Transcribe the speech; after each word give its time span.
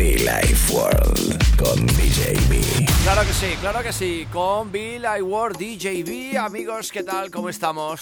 Life 0.00 0.72
World 0.72 1.56
con 1.58 1.86
DJB. 1.86 2.86
Claro 3.02 3.20
que 3.26 3.34
sí, 3.34 3.54
claro 3.60 3.82
que 3.82 3.92
sí, 3.92 4.26
con 4.32 4.72
Bill 4.72 5.04
World 5.20 5.58
DJB. 5.58 6.38
Amigos, 6.38 6.90
¿qué 6.90 7.02
tal? 7.02 7.30
¿Cómo 7.30 7.50
estamos? 7.50 8.00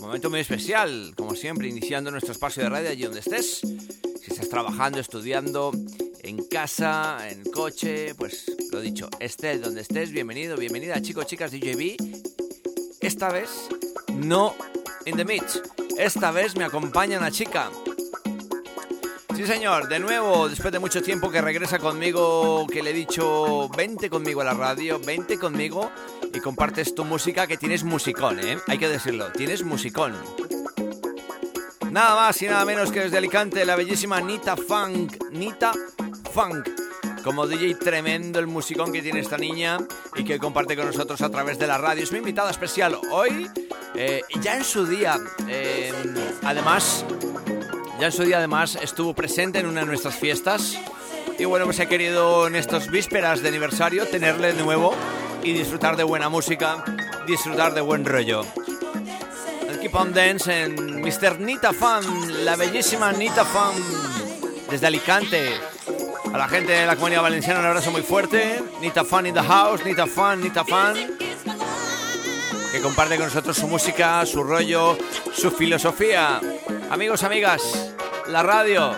Momento 0.00 0.30
muy 0.30 0.40
especial, 0.40 1.14
como 1.16 1.36
siempre, 1.36 1.68
iniciando 1.68 2.10
nuestro 2.10 2.32
espacio 2.32 2.64
de 2.64 2.70
radio 2.70 2.90
allí 2.90 3.04
donde 3.04 3.20
estés. 3.20 3.60
Si 3.60 4.32
estás 4.32 4.48
trabajando, 4.48 4.98
estudiando, 4.98 5.70
en 6.22 6.44
casa, 6.48 7.18
en 7.30 7.44
coche, 7.52 8.16
pues 8.16 8.44
lo 8.72 8.80
dicho, 8.80 9.08
estés 9.20 9.62
donde 9.62 9.82
estés, 9.82 10.10
bienvenido, 10.10 10.56
bienvenida, 10.56 11.00
chicos, 11.00 11.26
chicas, 11.26 11.52
DJB. 11.52 11.94
Esta 13.00 13.30
vez 13.30 13.68
no 14.12 14.56
in 15.04 15.16
the 15.16 15.24
mix. 15.24 15.62
Esta 15.96 16.32
vez 16.32 16.56
me 16.56 16.64
acompaña 16.64 17.16
una 17.18 17.30
chica. 17.30 17.70
Sí, 19.36 19.46
señor, 19.46 19.88
de 19.88 19.98
nuevo, 19.98 20.48
después 20.48 20.72
de 20.72 20.78
mucho 20.78 21.02
tiempo 21.02 21.30
que 21.30 21.42
regresa 21.42 21.78
conmigo, 21.78 22.66
que 22.66 22.82
le 22.82 22.88
he 22.88 22.94
dicho, 22.94 23.68
vente 23.68 24.08
conmigo 24.08 24.40
a 24.40 24.44
la 24.44 24.54
radio, 24.54 24.98
vente 24.98 25.38
conmigo 25.38 25.92
y 26.32 26.40
compartes 26.40 26.94
tu 26.94 27.04
música, 27.04 27.46
que 27.46 27.58
tienes 27.58 27.84
musicón, 27.84 28.40
¿eh? 28.40 28.56
Hay 28.66 28.78
que 28.78 28.88
decirlo, 28.88 29.30
tienes 29.32 29.62
musicón. 29.62 30.14
Nada 31.90 32.16
más 32.16 32.40
y 32.40 32.46
nada 32.46 32.64
menos 32.64 32.90
que 32.90 33.00
desde 33.00 33.18
Alicante, 33.18 33.66
la 33.66 33.76
bellísima 33.76 34.22
Nita 34.22 34.56
Funk. 34.56 35.30
Nita 35.32 35.72
Funk. 36.32 36.70
Como 37.22 37.46
DJ 37.46 37.74
tremendo 37.74 38.38
el 38.38 38.46
musicón 38.46 38.90
que 38.90 39.02
tiene 39.02 39.20
esta 39.20 39.36
niña 39.36 39.76
y 40.14 40.24
que 40.24 40.38
comparte 40.38 40.76
con 40.76 40.86
nosotros 40.86 41.20
a 41.20 41.28
través 41.28 41.58
de 41.58 41.66
la 41.66 41.76
radio. 41.76 42.02
Es 42.04 42.10
mi 42.10 42.18
invitada 42.18 42.50
especial 42.50 42.98
hoy. 43.12 43.50
eh, 43.94 44.22
ya 44.40 44.56
en 44.56 44.64
su 44.64 44.86
día, 44.86 45.18
eh, 45.46 45.92
además, 46.42 47.04
ya 47.98 48.06
en 48.06 48.12
su 48.12 48.24
día 48.24 48.38
además 48.38 48.78
estuvo 48.80 49.14
presente 49.14 49.58
en 49.58 49.66
una 49.66 49.80
de 49.80 49.86
nuestras 49.86 50.14
fiestas. 50.14 50.78
Y 51.38 51.44
bueno, 51.44 51.64
pues 51.66 51.78
he 51.80 51.86
querido 51.86 52.46
en 52.46 52.56
estas 52.56 52.90
vísperas 52.90 53.42
de 53.42 53.48
aniversario 53.48 54.06
tenerle 54.06 54.52
de 54.52 54.62
nuevo 54.62 54.94
y 55.42 55.52
disfrutar 55.52 55.96
de 55.96 56.04
buena 56.04 56.28
música, 56.28 56.84
disfrutar 57.26 57.74
de 57.74 57.80
buen 57.80 58.04
rollo. 58.04 58.42
El 59.68 59.78
Keep 59.80 59.94
on 59.94 60.12
Dance 60.12 60.64
en 60.64 61.00
Mr. 61.00 61.40
Nita 61.40 61.72
Fan, 61.72 62.44
la 62.44 62.56
bellísima 62.56 63.12
Nita 63.12 63.44
Fan, 63.44 63.74
desde 64.70 64.86
Alicante. 64.86 65.54
A 66.32 66.38
la 66.38 66.48
gente 66.48 66.72
de 66.72 66.86
la 66.86 66.96
comunidad 66.96 67.22
valenciana 67.22 67.60
un 67.60 67.66
abrazo 67.66 67.90
muy 67.90 68.02
fuerte. 68.02 68.62
Nita 68.80 69.04
Fan 69.04 69.26
in 69.26 69.34
the 69.34 69.42
house, 69.42 69.84
Nita 69.84 70.06
Fan, 70.06 70.40
Nita 70.42 70.64
Fan. 70.64 70.96
Que 72.72 72.80
comparte 72.80 73.16
con 73.16 73.26
nosotros 73.26 73.56
su 73.56 73.68
música, 73.68 74.24
su 74.26 74.42
rollo, 74.42 74.98
su 75.32 75.50
filosofía. 75.50 76.40
Amigos, 76.90 77.24
amigas, 77.24 77.92
la 78.28 78.42
radio. 78.42 78.92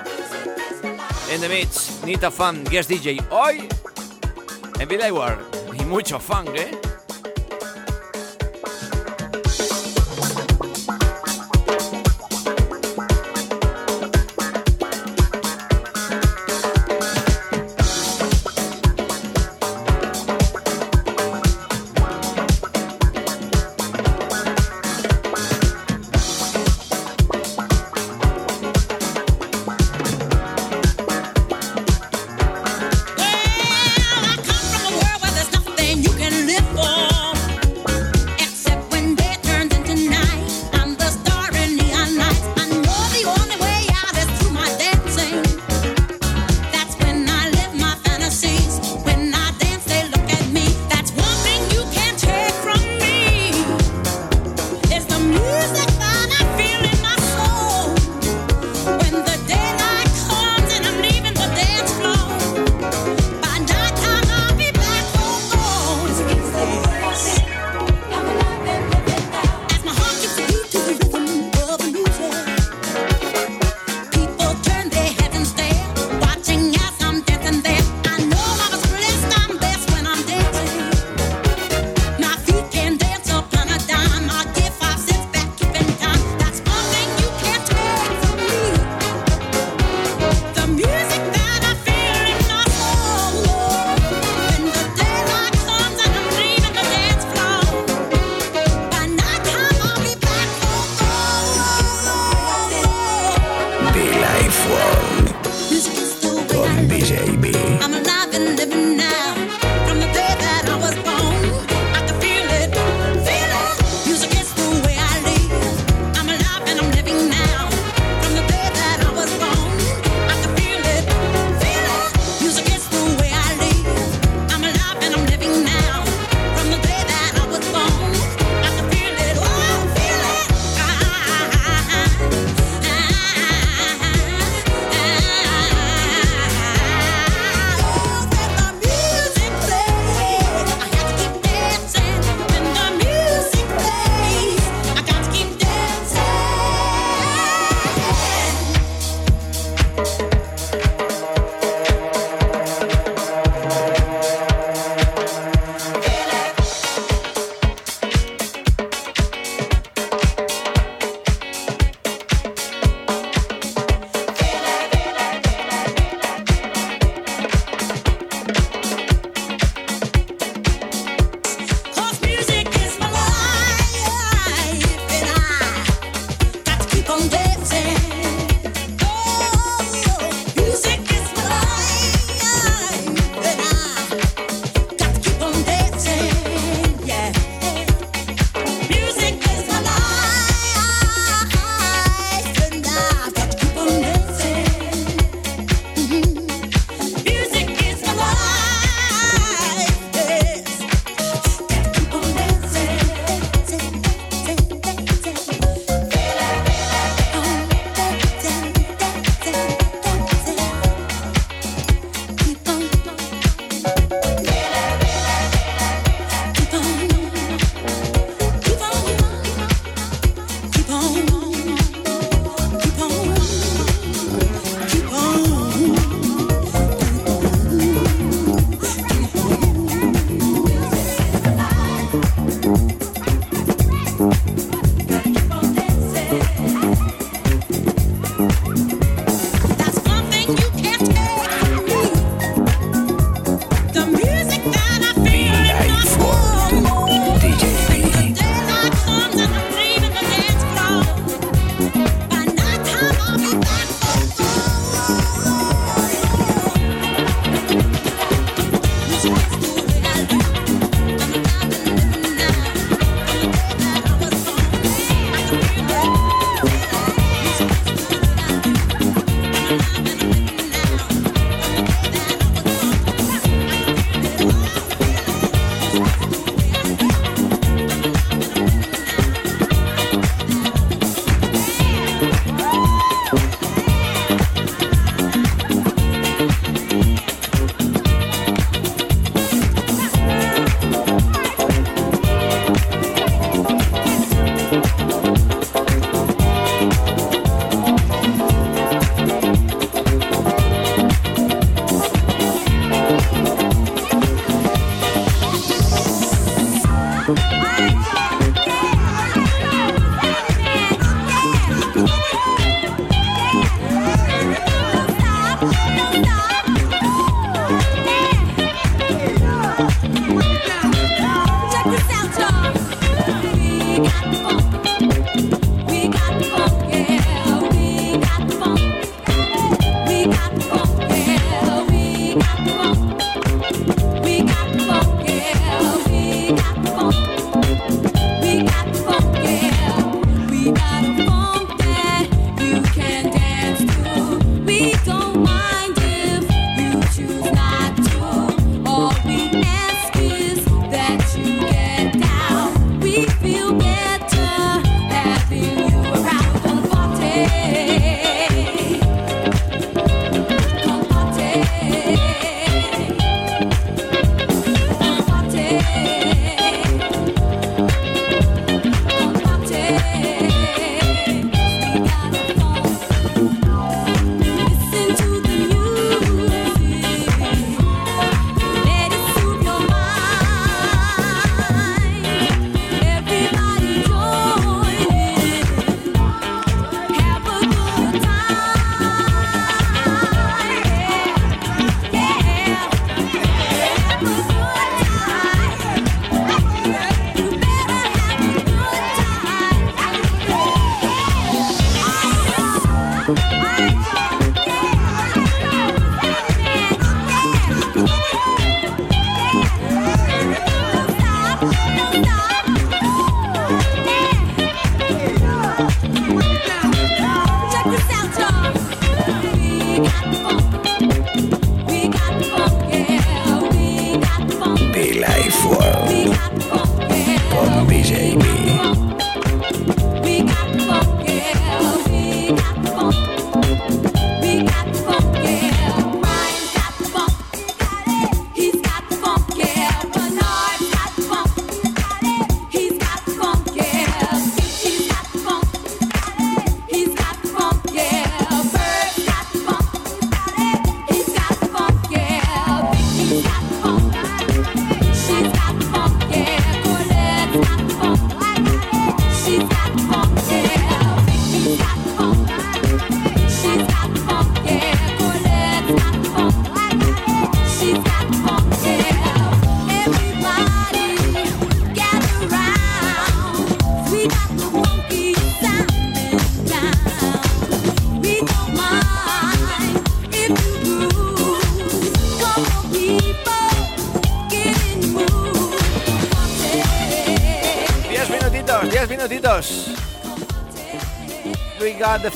En 1.30 1.40
The 1.40 1.48
Mix, 1.48 2.00
Nita 2.04 2.30
Fan, 2.30 2.64
Guest 2.64 2.90
DJ. 2.90 3.18
Hoy 3.30 3.66
en 4.78 5.12
World. 5.12 5.40
Y 5.78 5.84
mucho 5.84 6.20
funk, 6.20 6.50
¿eh? 6.54 6.87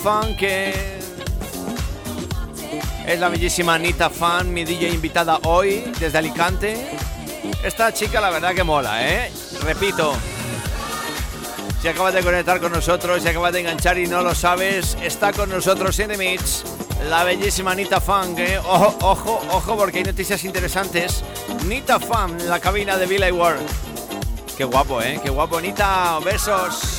The 0.02 0.09
Fun, 0.09 0.37
que 0.37 0.73
es 3.06 3.21
la 3.21 3.28
bellísima 3.28 3.75
Anita 3.75 4.11
Fan, 4.11 4.52
mi 4.52 4.64
DJ 4.64 4.90
invitada 4.90 5.38
hoy 5.44 5.92
desde 6.00 6.18
Alicante. 6.18 6.76
Esta 7.62 7.92
chica 7.92 8.21
la 8.21 8.30
verdad 8.30 8.54
que 8.54 8.64
mola, 8.64 9.09
¿eh? 9.09 9.30
Repito, 9.62 10.14
si 11.80 11.88
acabas 11.88 12.14
de 12.14 12.23
conectar 12.23 12.61
con 12.61 12.73
nosotros, 12.73 13.23
si 13.23 13.28
acabas 13.28 13.52
de 13.52 13.61
enganchar 13.61 13.99
y 13.99 14.06
no 14.06 14.23
lo 14.23 14.35
sabes, 14.35 14.97
está 15.02 15.32
con 15.32 15.50
nosotros 15.50 15.99
en 15.99 16.09
The 16.09 16.18
Mix 16.18 16.64
la 17.09 17.25
bellísima 17.25 17.73
Anita 17.73 18.00
Fan, 18.00 18.35
¿eh? 18.38 18.59
Ojo, 18.59 18.97
ojo, 19.02 19.40
ojo, 19.50 19.76
porque 19.76 19.99
hay 19.99 20.04
noticias 20.04 20.42
interesantes. 20.44 21.23
Nita 21.66 21.99
Fan, 22.00 22.49
la 22.49 22.61
cabina 22.61 22.97
de 22.97 23.06
Villa 23.06 23.32
World. 23.32 23.66
Qué 24.56 24.64
guapo, 24.64 25.00
¿eh? 25.02 25.21
Qué 25.23 25.30
guapo, 25.30 25.59
Anita. 25.59 26.18
Besos. 26.25 26.91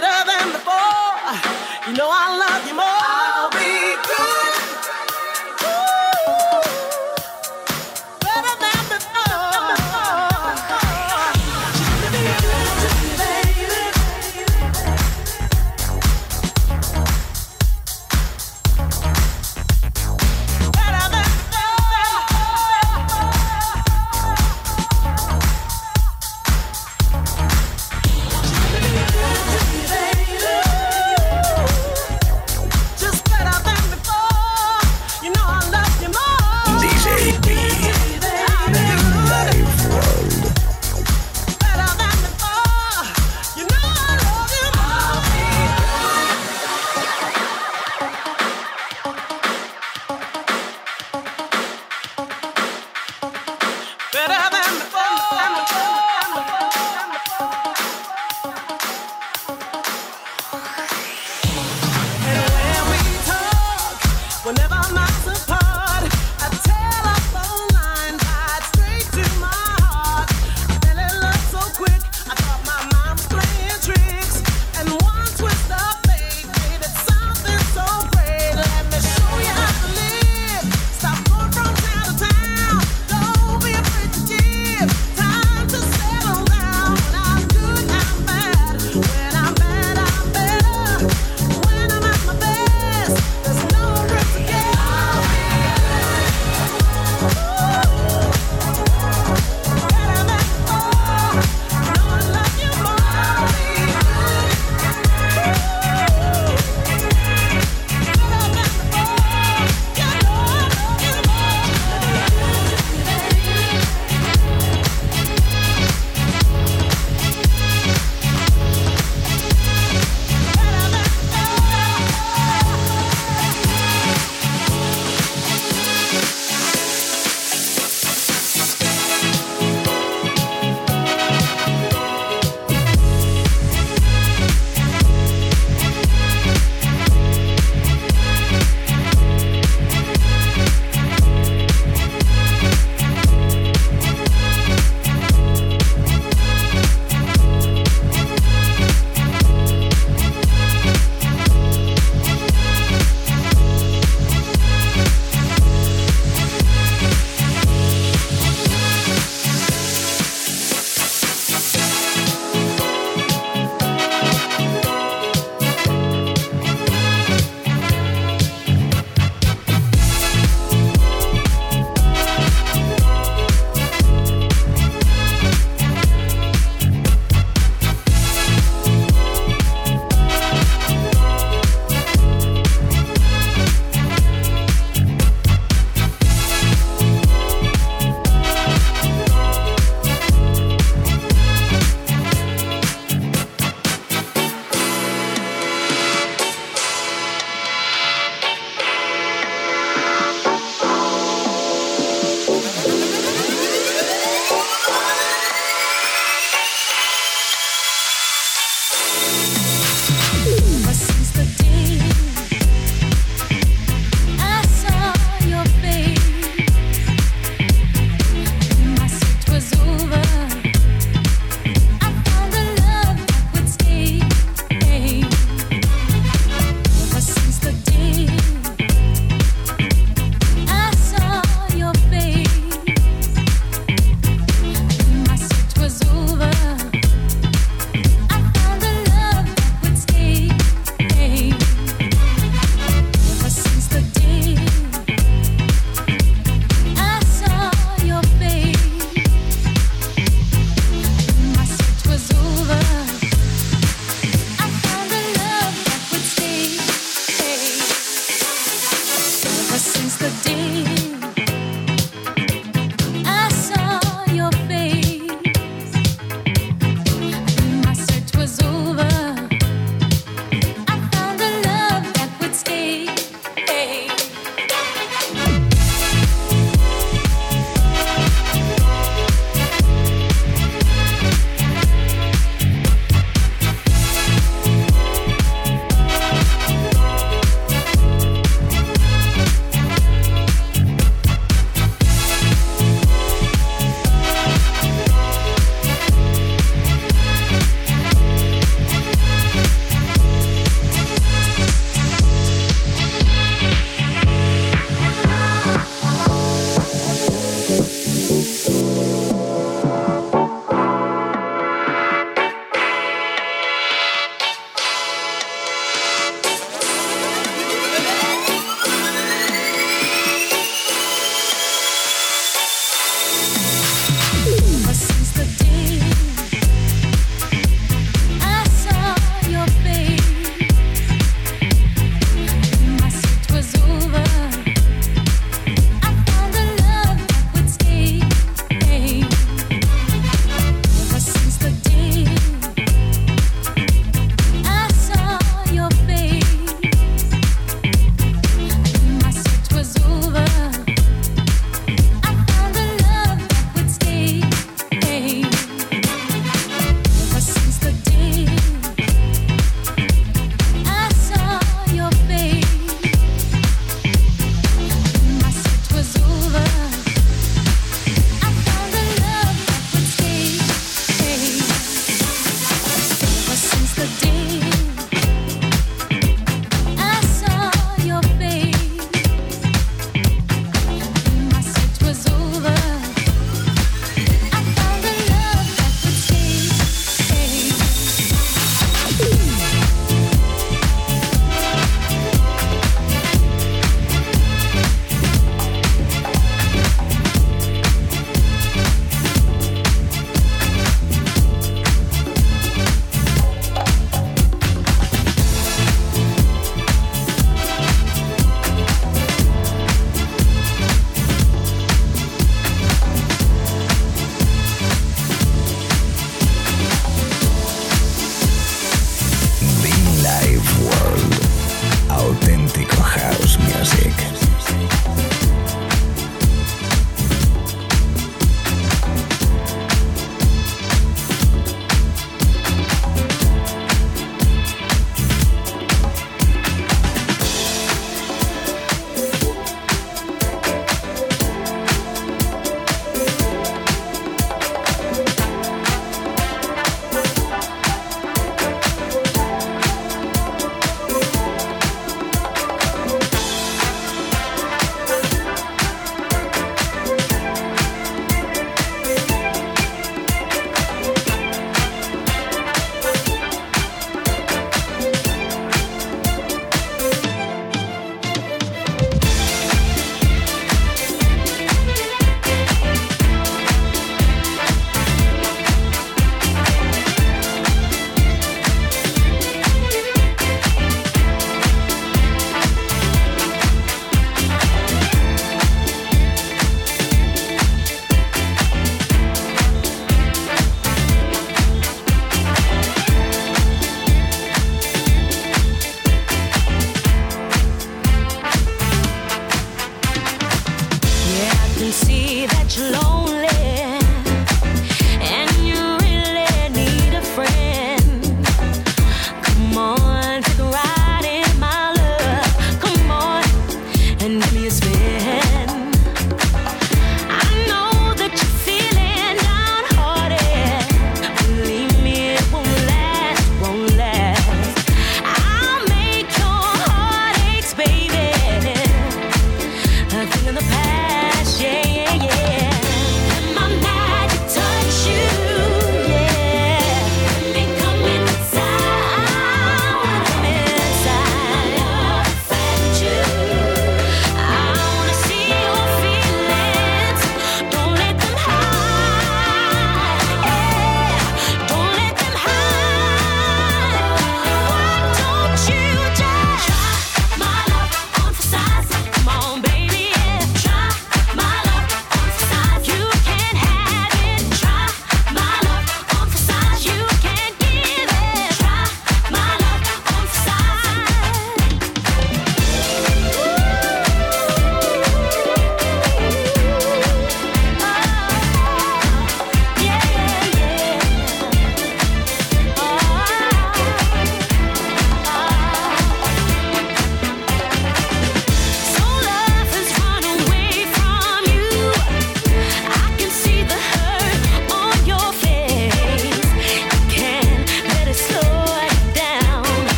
better 0.00 0.24
than 0.30 0.52
before. 0.52 1.12
You 1.86 1.92
know 1.98 2.08
I 2.10 2.26
love 2.40 2.66
you 2.68 2.74
more. 2.74 2.99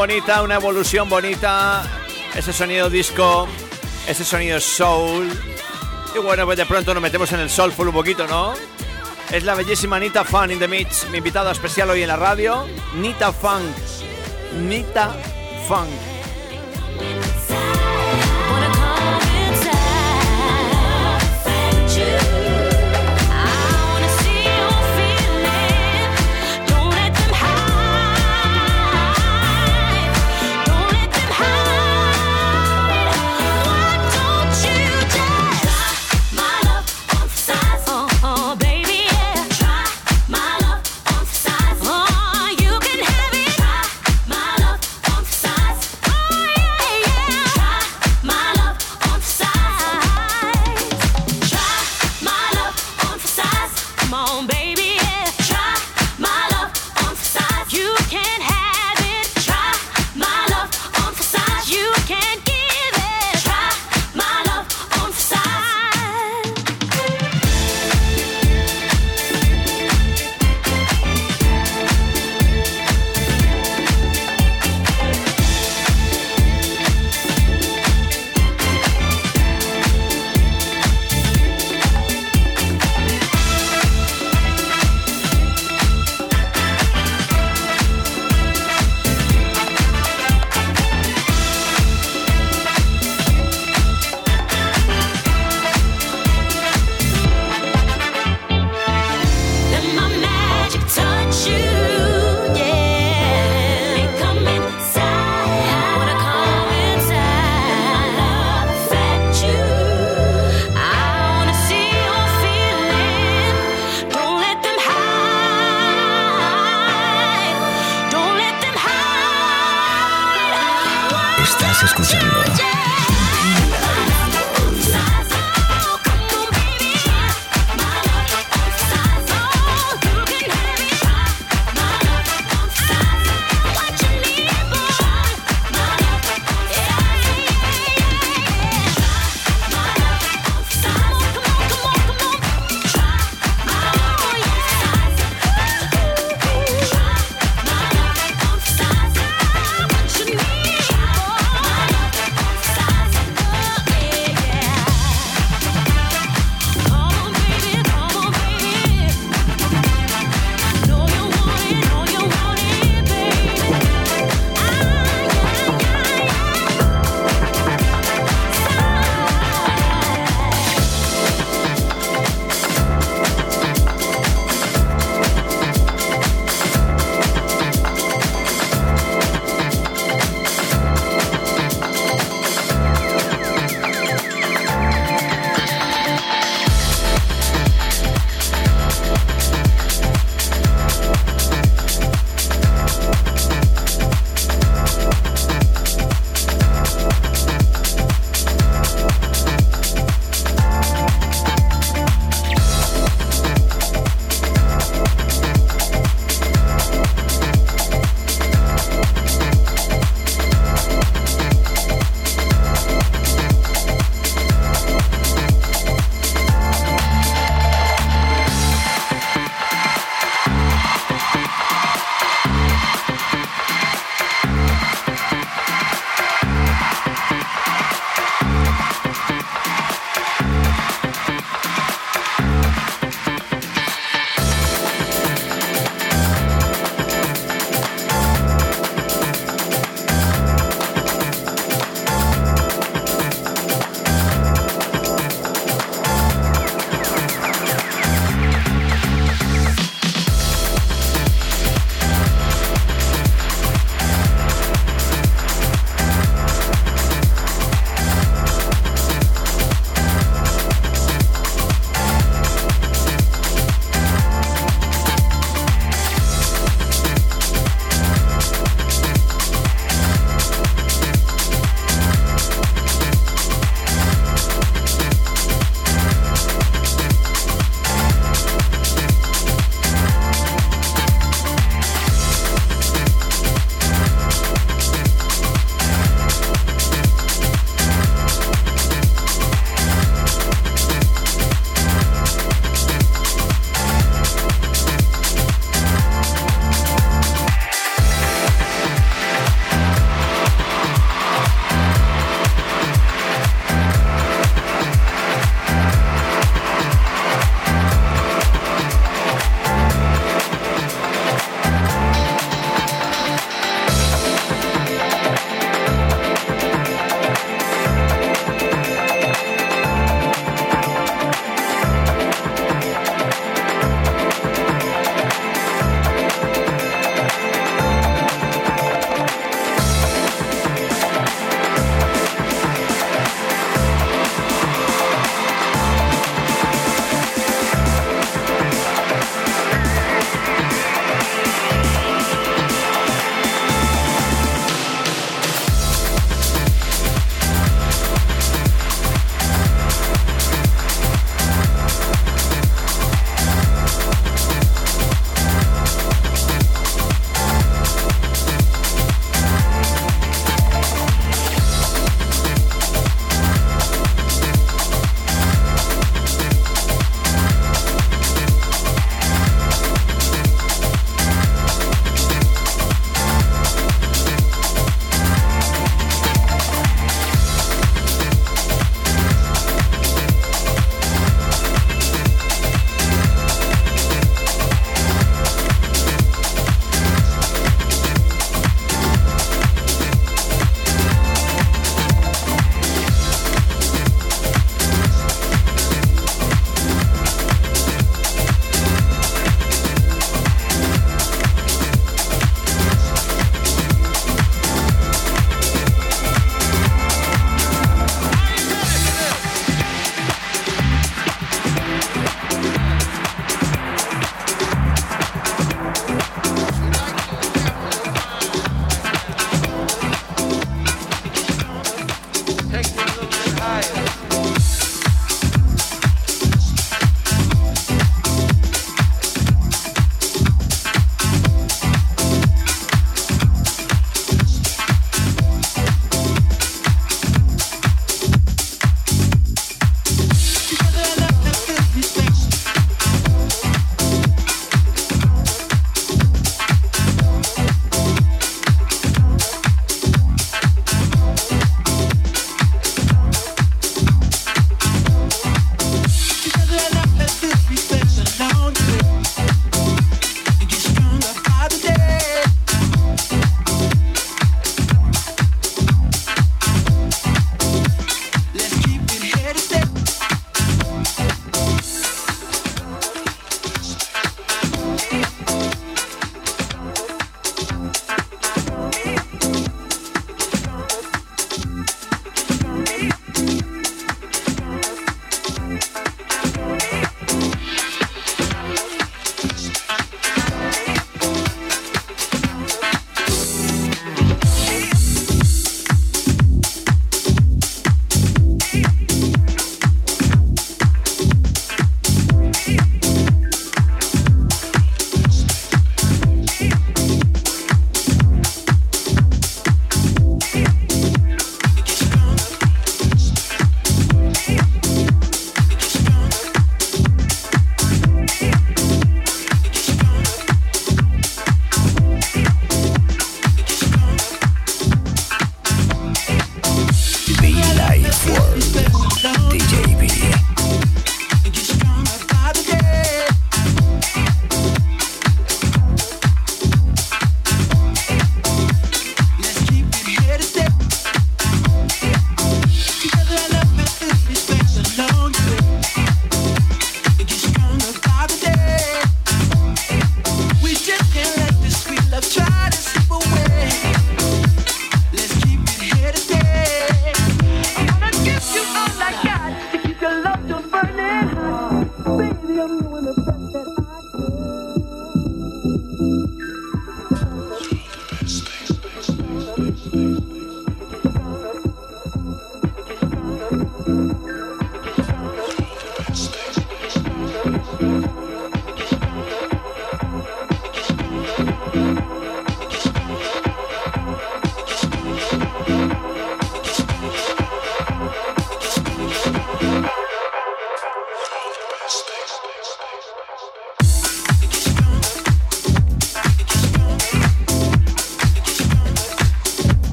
Bonita, 0.00 0.42
una 0.42 0.54
evolución 0.54 1.10
bonita. 1.10 1.82
Ese 2.34 2.54
sonido 2.54 2.88
disco, 2.88 3.46
ese 4.08 4.24
sonido 4.24 4.58
soul. 4.58 5.28
Y 6.14 6.18
bueno, 6.20 6.46
pues 6.46 6.56
de 6.56 6.64
pronto 6.64 6.94
nos 6.94 7.02
metemos 7.02 7.30
en 7.32 7.40
el 7.40 7.50
soulful 7.50 7.88
un 7.88 7.92
poquito, 7.92 8.26
¿no? 8.26 8.54
Es 9.30 9.44
la 9.44 9.54
bellísima 9.54 10.00
Nita 10.00 10.24
Funk 10.24 10.52
in 10.52 10.58
the 10.58 10.66
Mix, 10.66 11.06
mi 11.10 11.18
invitada 11.18 11.52
especial 11.52 11.90
hoy 11.90 12.00
en 12.00 12.08
la 12.08 12.16
radio. 12.16 12.66
Nita 12.94 13.30
Funk. 13.30 13.76
Nita 14.66 15.14
Funk. 15.68 16.19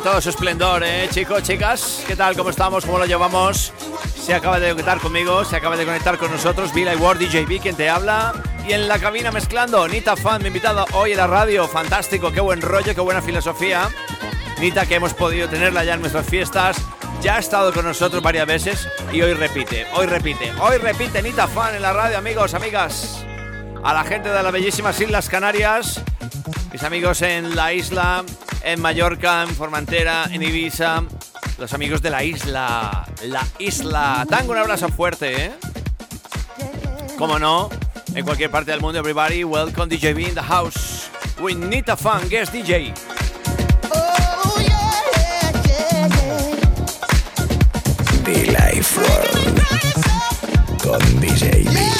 En 0.00 0.04
todo 0.04 0.20
su 0.22 0.30
esplendor, 0.30 0.82
¿eh? 0.82 1.08
Chicos, 1.10 1.42
chicas, 1.42 2.04
¿qué 2.06 2.16
tal? 2.16 2.34
¿Cómo 2.34 2.48
estamos? 2.48 2.86
¿Cómo 2.86 2.98
lo 2.98 3.04
llevamos? 3.04 3.70
Se 4.16 4.32
acaba 4.32 4.58
de 4.58 4.70
conectar 4.70 4.98
conmigo, 4.98 5.44
se 5.44 5.56
acaba 5.56 5.76
de 5.76 5.84
conectar 5.84 6.16
con 6.16 6.30
nosotros 6.30 6.72
Billy 6.72 6.96
Ward, 6.96 7.18
DJB, 7.18 7.60
quien 7.60 7.76
te 7.76 7.90
habla. 7.90 8.32
Y 8.66 8.72
en 8.72 8.88
la 8.88 8.98
cabina 8.98 9.30
mezclando, 9.30 9.86
Nita 9.88 10.16
Fan, 10.16 10.40
mi 10.40 10.48
invitado 10.48 10.86
hoy 10.94 11.10
en 11.10 11.18
la 11.18 11.26
radio. 11.26 11.68
Fantástico, 11.68 12.32
qué 12.32 12.40
buen 12.40 12.62
rollo, 12.62 12.94
qué 12.94 13.00
buena 13.00 13.20
filosofía. 13.20 13.90
Nita, 14.58 14.86
que 14.86 14.94
hemos 14.94 15.12
podido 15.12 15.48
tenerla 15.48 15.84
ya 15.84 15.94
en 15.94 16.00
nuestras 16.00 16.26
fiestas. 16.26 16.78
Ya 17.20 17.36
ha 17.36 17.38
estado 17.38 17.72
con 17.72 17.84
nosotros 17.84 18.22
varias 18.22 18.46
veces 18.46 18.88
y 19.12 19.20
hoy 19.20 19.34
repite, 19.34 19.86
hoy 19.94 20.06
repite, 20.06 20.50
hoy 20.60 20.78
repite 20.78 21.22
Nita 21.22 21.46
Fan 21.46 21.74
en 21.74 21.82
la 21.82 21.92
radio, 21.92 22.16
amigos, 22.16 22.54
amigas. 22.54 23.26
A 23.82 23.92
la 23.92 24.04
gente 24.04 24.30
de 24.30 24.42
las 24.42 24.52
bellísimas 24.52 24.98
Islas 25.00 25.28
Canarias, 25.28 26.02
mis 26.72 26.82
amigos 26.84 27.20
en 27.22 27.54
la 27.54 27.72
isla, 27.74 28.24
en 28.62 28.80
Mallorca, 28.80 29.42
en 29.42 29.50
Formentera, 29.50 30.28
en 30.30 30.42
Ibiza. 30.42 31.02
Los 31.58 31.72
amigos 31.74 32.02
de 32.02 32.10
la 32.10 32.24
isla, 32.24 33.06
la 33.24 33.46
isla. 33.58 34.26
Tango, 34.28 34.52
un 34.52 34.58
abrazo 34.58 34.88
fuerte, 34.88 35.46
¿eh? 35.46 35.52
Como 37.18 37.38
no, 37.38 37.68
en 38.14 38.24
cualquier 38.24 38.50
parte 38.50 38.70
del 38.70 38.80
mundo, 38.80 38.98
everybody, 38.98 39.44
welcome 39.44 39.94
DJB 39.94 40.28
in 40.28 40.34
the 40.34 40.42
house. 40.42 41.10
We 41.40 41.54
need 41.54 41.88
a 41.88 41.96
fun 41.96 42.28
guest 42.28 42.52
DJ. 42.52 42.92
Oh, 43.92 44.56
The 48.24 48.46
Life 48.46 48.98
World 48.98 49.60
con 50.82 51.00
DJB. 51.20 51.99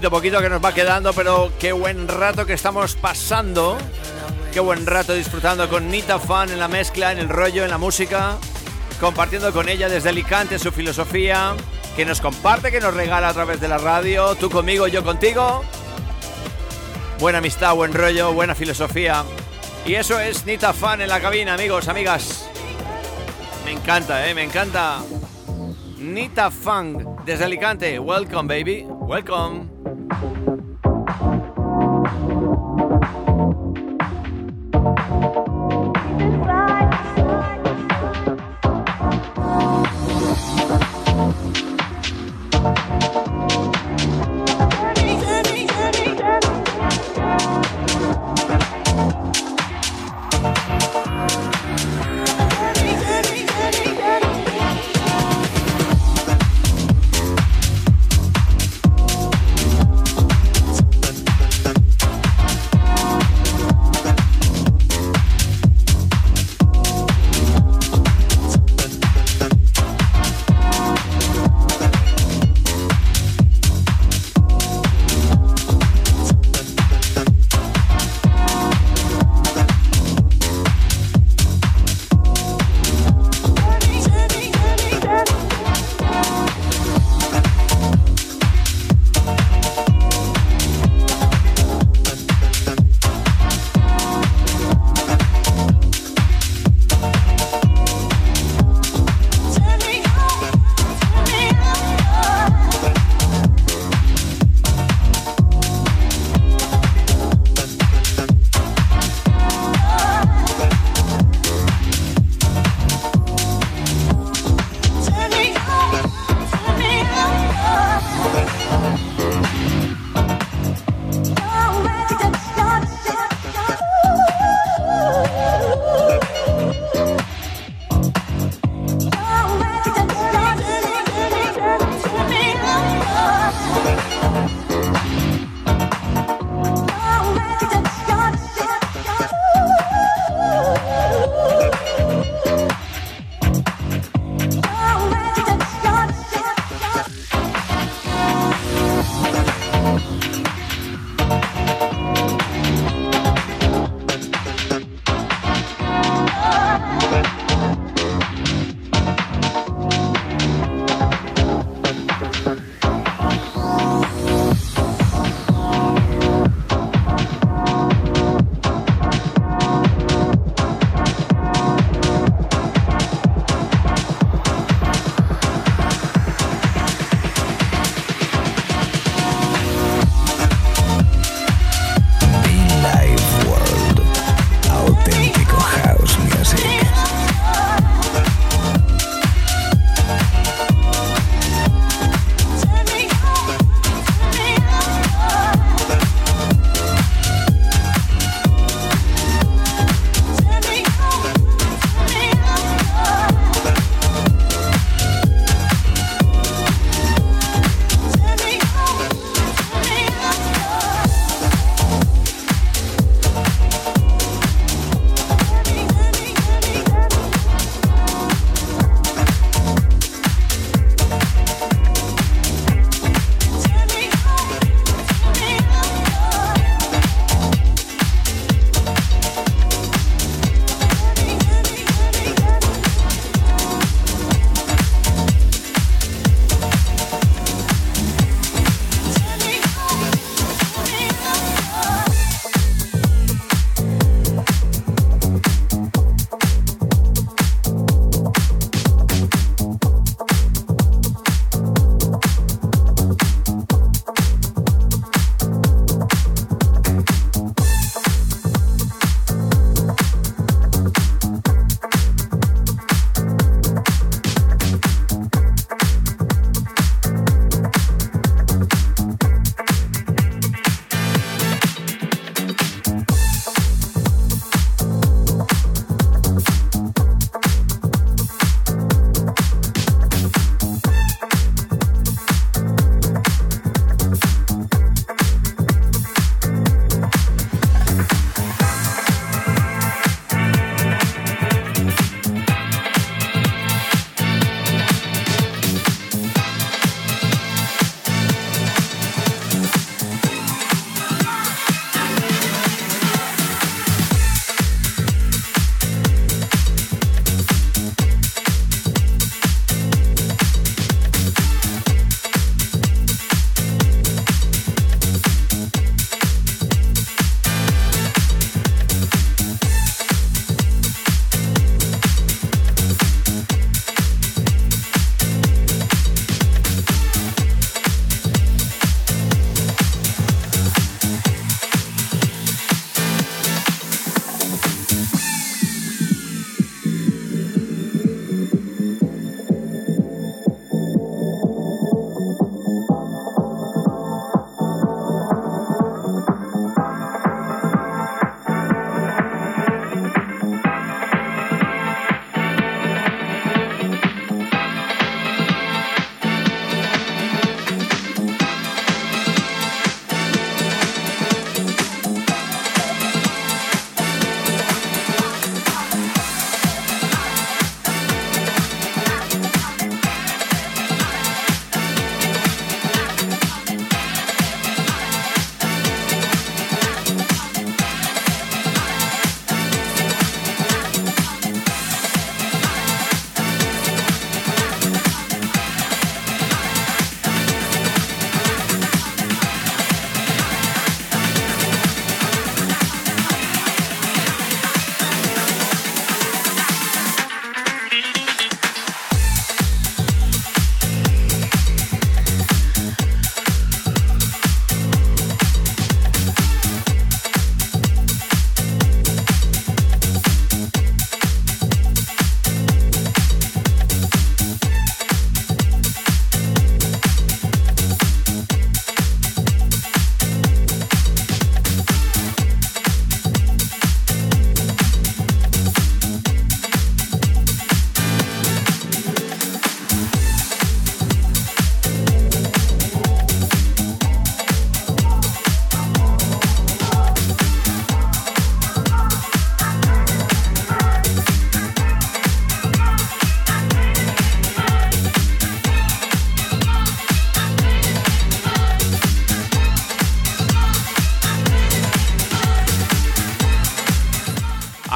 Poquito, 0.00 0.16
poquito, 0.16 0.38
poquito 0.38 0.42
que 0.42 0.48
nos 0.48 0.64
va 0.64 0.72
quedando, 0.72 1.12
pero 1.12 1.52
qué 1.58 1.72
buen 1.72 2.08
rato 2.08 2.46
que 2.46 2.54
estamos 2.54 2.96
pasando. 2.96 3.76
Qué 4.50 4.58
buen 4.58 4.86
rato 4.86 5.12
disfrutando 5.12 5.68
con 5.68 5.90
Nita 5.90 6.18
Fan 6.18 6.48
en 6.48 6.58
la 6.58 6.68
mezcla, 6.68 7.12
en 7.12 7.18
el 7.18 7.28
rollo, 7.28 7.64
en 7.64 7.70
la 7.70 7.76
música. 7.76 8.38
Compartiendo 8.98 9.52
con 9.52 9.68
ella 9.68 9.90
desde 9.90 10.08
Alicante 10.08 10.58
su 10.58 10.72
filosofía, 10.72 11.54
que 11.96 12.06
nos 12.06 12.22
comparte, 12.22 12.70
que 12.70 12.80
nos 12.80 12.94
regala 12.94 13.28
a 13.28 13.34
través 13.34 13.60
de 13.60 13.68
la 13.68 13.76
radio. 13.76 14.34
Tú 14.36 14.48
conmigo, 14.48 14.86
yo 14.86 15.04
contigo. 15.04 15.64
Buena 17.18 17.36
amistad, 17.36 17.74
buen 17.74 17.92
rollo, 17.92 18.32
buena 18.32 18.54
filosofía. 18.54 19.22
Y 19.84 19.96
eso 19.96 20.18
es 20.18 20.46
Nita 20.46 20.72
Fan 20.72 21.02
en 21.02 21.10
la 21.10 21.20
cabina, 21.20 21.52
amigos, 21.52 21.88
amigas. 21.88 22.48
Me 23.66 23.72
encanta, 23.72 24.26
eh, 24.26 24.34
me 24.34 24.44
encanta. 24.44 25.02
Nita 25.98 26.50
Fan 26.50 27.16
desde 27.26 27.44
Alicante. 27.44 27.98
Welcome, 27.98 28.48
baby. 28.48 28.86
Welcome. 28.88 29.79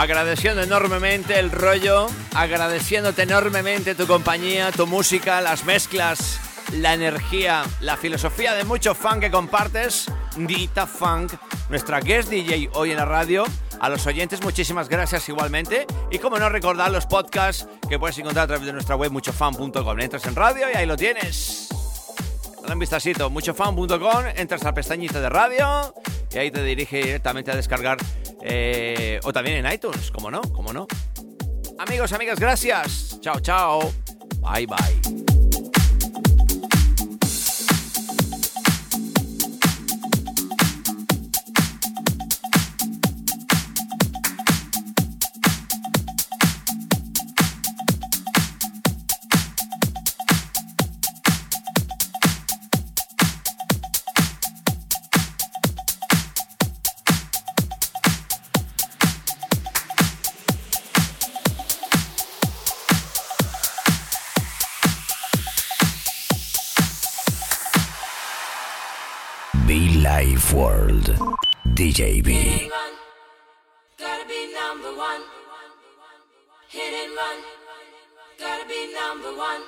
Agradeciendo 0.05 0.63
enormemente 0.63 1.39
el 1.39 1.51
rollo, 1.51 2.09
agradeciéndote 2.35 3.23
enormemente 3.23 3.95
tu 3.95 4.07
compañía, 4.07 4.71
tu 4.71 4.87
música, 4.87 5.41
las 5.41 5.65
mezclas, 5.65 6.39
la 6.75 6.93
energía, 6.93 7.63
la 7.81 7.97
filosofía 7.97 8.53
de 8.53 8.65
mucho 8.65 8.95
funk 8.95 9.21
que 9.21 9.31
compartes. 9.31 10.07
Dita 10.37 10.87
Funk, 10.87 11.33
nuestra 11.71 12.01
guest 12.01 12.29
DJ 12.29 12.69
hoy 12.75 12.91
en 12.91 12.99
la 12.99 13.07
radio. 13.07 13.45
A 13.81 13.89
los 13.89 14.07
oyentes, 14.07 14.43
muchísimas 14.43 14.91
gracias 14.91 15.27
igualmente. 15.31 15.87
Y 16.11 16.19
como 16.19 16.39
no 16.39 16.51
recordar 16.51 16.91
los 16.91 17.07
podcasts 17.07 17.67
que 17.89 17.99
puedes 17.99 18.19
encontrar 18.19 18.45
a 18.45 18.49
través 18.49 18.67
de 18.67 18.75
nuestra 18.75 18.97
web 18.97 19.11
muchofan.com. 19.11 20.01
Entras 20.01 20.27
en 20.27 20.37
radio 20.37 20.67
y 20.71 20.77
ahí 20.77 20.85
lo 20.85 20.97
tienes. 20.97 21.69
Dale 22.61 22.75
un 22.75 22.79
vistacito, 22.79 23.31
muchofan.com, 23.31 24.27
entras 24.37 24.63
a 24.63 24.67
la 24.67 24.75
pestañita 24.75 25.21
de 25.21 25.31
radio 25.31 25.95
y 26.31 26.39
ahí 26.39 26.51
te 26.51 26.63
dirige 26.63 26.99
directamente 26.99 27.51
a 27.53 27.57
descargar 27.57 27.97
eh, 28.45 29.19
o 29.25 29.33
también 29.33 29.65
en 29.65 29.73
iTunes, 29.73 30.11
como 30.11 30.31
no, 30.31 30.43
como 30.43 30.73
no. 30.73 30.87
Amigos, 31.79 32.13
amigas, 32.13 32.39
gracias. 32.39 33.19
Chao, 33.21 33.41
chao. 33.41 33.93
Bye, 34.41 34.67
bye. 34.67 35.24
Life 70.05 70.53
world. 70.53 71.07
DJB. 71.73 72.69
Gotta 73.99 74.29
be 74.29 74.53
number 74.53 74.93
one. 74.95 75.23
Hit 76.69 77.09
run. 77.17 77.39
Gotta 78.39 78.69
be 78.69 78.93
number 78.93 79.33
one. 79.35 79.63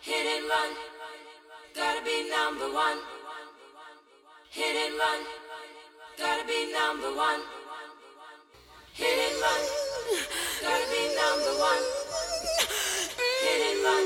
Hit 0.00 0.26
and 0.26 0.48
run. 0.50 0.70
Gotta 1.76 2.04
be 2.04 2.28
number 2.28 2.74
one. 2.74 2.98
Hit 4.50 4.74
and 4.74 4.98
run. 4.98 5.20
Gotta 6.18 6.44
be 6.48 6.72
number 6.72 7.14
one. 7.14 7.40
Hit 8.94 9.18
and 9.26 9.40
run. 9.44 9.62
Gotta 10.60 10.86
be 10.90 11.02
number 11.20 11.52
one. 11.70 11.84
Hit 13.44 13.60
and 13.70 13.80
run. 13.86 14.04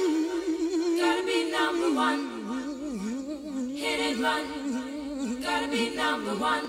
Gotta 1.00 1.24
be 1.24 1.50
number 1.50 1.94
one. 1.96 2.31
Hit 3.92 4.00
and 4.00 4.20
run 4.20 5.42
gotta 5.42 5.68
be 5.68 5.94
number 5.94 6.34
one. 6.34 6.64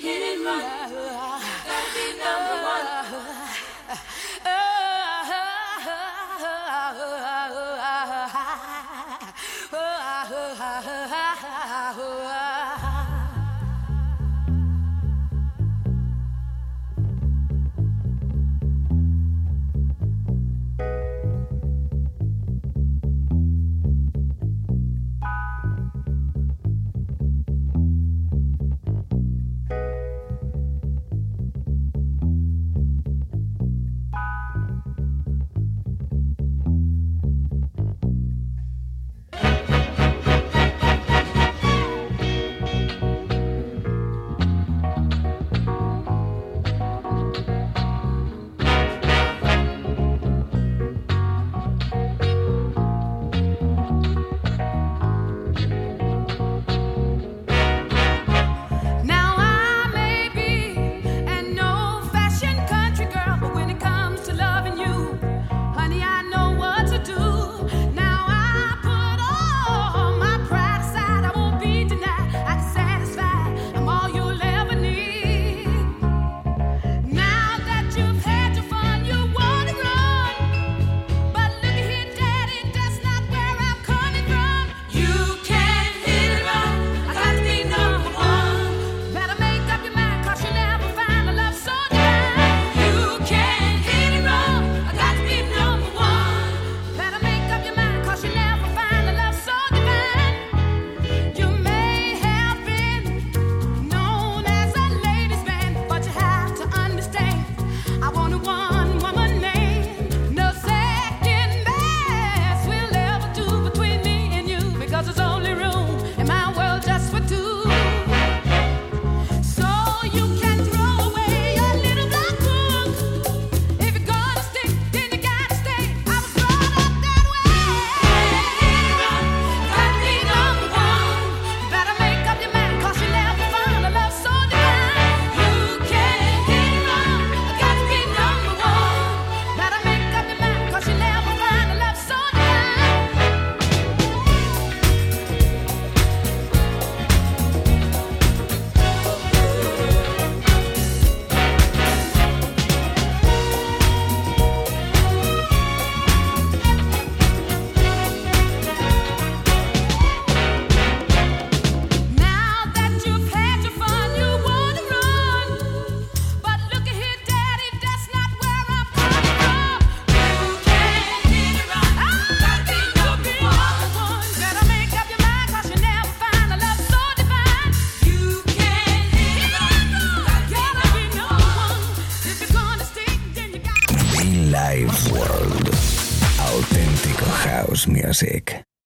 Hit 0.00 0.22
and 0.30 0.44
run, 0.44 0.62
gotta 0.62 1.94
be 1.94 2.06
number 2.18 2.56
one. 2.64 2.99